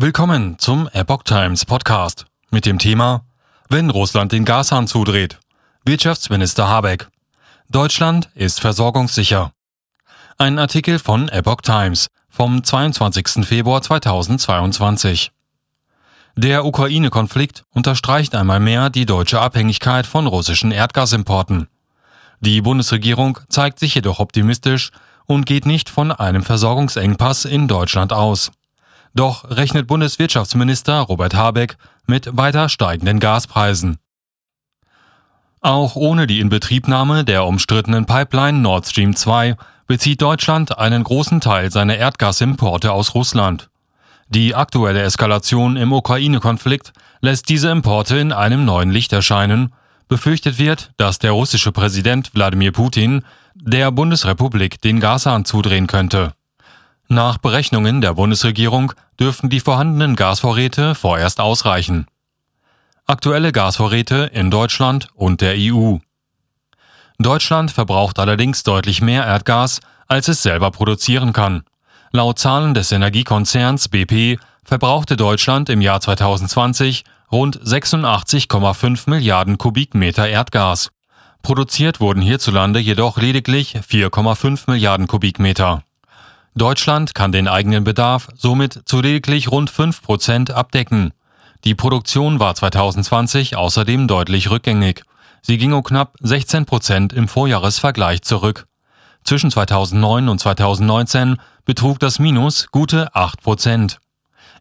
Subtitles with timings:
[0.00, 3.24] Willkommen zum Epoch Times Podcast mit dem Thema
[3.68, 5.40] Wenn Russland den Gashahn zudreht.
[5.84, 7.08] Wirtschaftsminister Habeck.
[7.68, 9.50] Deutschland ist versorgungssicher.
[10.36, 13.44] Ein Artikel von Epoch Times vom 22.
[13.44, 15.32] Februar 2022.
[16.36, 21.66] Der Ukraine-Konflikt unterstreicht einmal mehr die deutsche Abhängigkeit von russischen Erdgasimporten.
[22.38, 24.92] Die Bundesregierung zeigt sich jedoch optimistisch
[25.26, 28.52] und geht nicht von einem Versorgungsengpass in Deutschland aus.
[29.14, 31.76] Doch rechnet Bundeswirtschaftsminister Robert Habeck
[32.06, 33.98] mit weiter steigenden Gaspreisen.
[35.60, 39.56] Auch ohne die Inbetriebnahme der umstrittenen Pipeline Nord Stream 2
[39.86, 43.68] bezieht Deutschland einen großen Teil seiner Erdgasimporte aus Russland.
[44.28, 49.72] Die aktuelle Eskalation im Ukraine-Konflikt lässt diese Importe in einem neuen Licht erscheinen.
[50.06, 56.34] Befürchtet wird, dass der russische Präsident Wladimir Putin der Bundesrepublik den Gashahn zudrehen könnte.
[57.10, 62.06] Nach Berechnungen der Bundesregierung dürften die vorhandenen Gasvorräte vorerst ausreichen.
[63.06, 65.96] Aktuelle Gasvorräte in Deutschland und der EU.
[67.18, 71.62] Deutschland verbraucht allerdings deutlich mehr Erdgas, als es selber produzieren kann.
[72.12, 80.90] Laut Zahlen des Energiekonzerns BP verbrauchte Deutschland im Jahr 2020 rund 86,5 Milliarden Kubikmeter Erdgas.
[81.40, 85.84] Produziert wurden hierzulande jedoch lediglich 4,5 Milliarden Kubikmeter.
[86.58, 91.12] Deutschland kann den eigenen Bedarf somit zu lediglich rund 5 Prozent abdecken.
[91.64, 95.04] Die Produktion war 2020 außerdem deutlich rückgängig.
[95.42, 98.66] Sie ging um knapp 16 Prozent im Vorjahresvergleich zurück.
[99.24, 103.98] Zwischen 2009 und 2019 betrug das Minus gute 8 Prozent.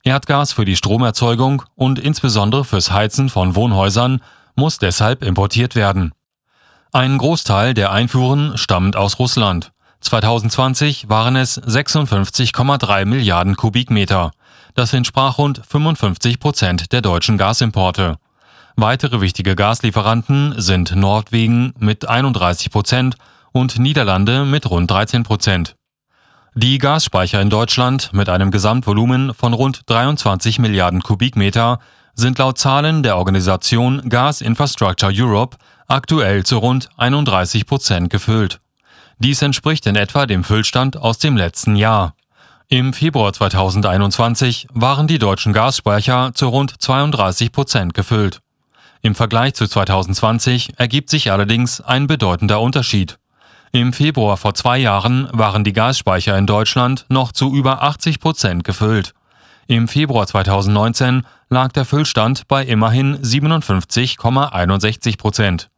[0.04, 4.22] Erdgas für die Stromerzeugung und insbesondere fürs Heizen von Wohnhäusern
[4.56, 6.12] muss deshalb importiert werden.
[6.92, 9.72] Ein Großteil der Einfuhren stammt aus Russland.
[10.02, 14.32] 2020 waren es 56,3 Milliarden Kubikmeter.
[14.76, 18.18] Das entsprach rund 55 Prozent der deutschen Gasimporte.
[18.76, 23.16] Weitere wichtige Gaslieferanten sind Norwegen mit 31 Prozent
[23.52, 25.76] und Niederlande mit rund 13 Prozent.
[26.54, 31.80] Die Gasspeicher in Deutschland mit einem Gesamtvolumen von rund 23 Milliarden Kubikmeter
[32.14, 35.58] sind laut Zahlen der Organisation Gas Infrastructure Europe
[35.88, 38.60] aktuell zu rund 31 Prozent gefüllt.
[39.20, 42.14] Dies entspricht in etwa dem Füllstand aus dem letzten Jahr.
[42.70, 48.42] Im Februar 2021 waren die deutschen Gasspeicher zu rund 32 Prozent gefüllt.
[49.02, 53.18] Im Vergleich zu 2020 ergibt sich allerdings ein bedeutender Unterschied.
[53.72, 58.64] Im Februar vor zwei Jahren waren die Gasspeicher in Deutschland noch zu über 80 Prozent
[58.64, 59.14] gefüllt.
[59.66, 65.70] Im Februar 2019 lag der Füllstand bei immerhin 57,61 Prozent.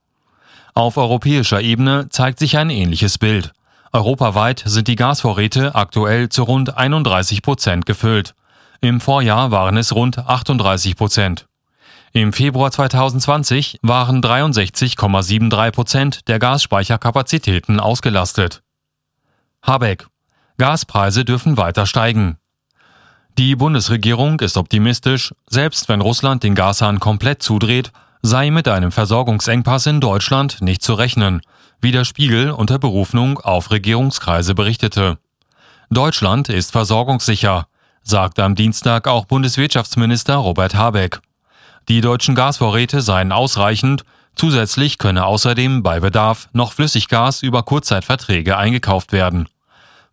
[0.79, 3.51] Auf europäischer Ebene zeigt sich ein ähnliches Bild.
[3.91, 8.33] Europaweit sind die Gasvorräte aktuell zu rund 31 Prozent gefüllt.
[8.79, 11.47] Im Vorjahr waren es rund 38 Prozent.
[12.13, 18.61] Im Februar 2020 waren 63,73 Prozent der Gasspeicherkapazitäten ausgelastet.
[19.61, 20.07] Habeck.
[20.57, 22.37] Gaspreise dürfen weiter steigen.
[23.37, 27.91] Die Bundesregierung ist optimistisch, selbst wenn Russland den Gashahn komplett zudreht,
[28.21, 31.41] sei mit einem Versorgungsengpass in Deutschland nicht zu rechnen,
[31.81, 35.17] wie der Spiegel unter Berufung auf Regierungskreise berichtete.
[35.89, 37.67] Deutschland ist versorgungssicher,
[38.03, 41.21] sagte am Dienstag auch Bundeswirtschaftsminister Robert Habeck.
[41.87, 44.03] Die deutschen Gasvorräte seien ausreichend,
[44.35, 49.47] zusätzlich könne außerdem bei Bedarf noch Flüssiggas über Kurzzeitverträge eingekauft werden.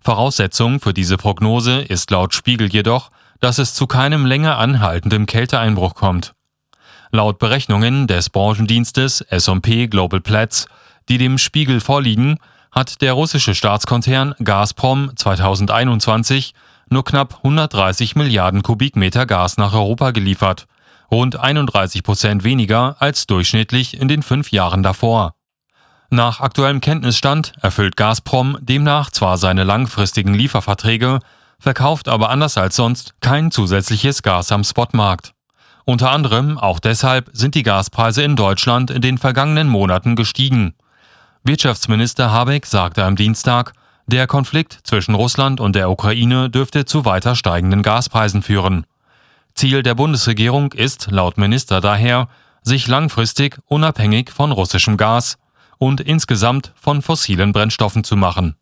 [0.00, 5.94] Voraussetzung für diese Prognose ist laut Spiegel jedoch, dass es zu keinem länger anhaltendem Kälteeinbruch
[5.94, 6.35] kommt.
[7.10, 10.66] Laut Berechnungen des Branchendienstes S&P Global Platts,
[11.08, 12.38] die dem Spiegel vorliegen,
[12.72, 16.52] hat der russische Staatskonzern Gazprom 2021
[16.90, 20.66] nur knapp 130 Milliarden Kubikmeter Gas nach Europa geliefert,
[21.10, 25.34] rund 31 Prozent weniger als durchschnittlich in den fünf Jahren davor.
[26.10, 31.18] Nach aktuellem Kenntnisstand erfüllt Gazprom demnach zwar seine langfristigen Lieferverträge,
[31.58, 35.35] verkauft aber anders als sonst kein zusätzliches Gas am Spotmarkt.
[35.88, 40.74] Unter anderem auch deshalb sind die Gaspreise in Deutschland in den vergangenen Monaten gestiegen.
[41.44, 43.72] Wirtschaftsminister Habeck sagte am Dienstag,
[44.08, 48.84] der Konflikt zwischen Russland und der Ukraine dürfte zu weiter steigenden Gaspreisen führen.
[49.54, 52.26] Ziel der Bundesregierung ist laut Minister daher,
[52.62, 55.38] sich langfristig unabhängig von russischem Gas
[55.78, 58.56] und insgesamt von fossilen Brennstoffen zu machen.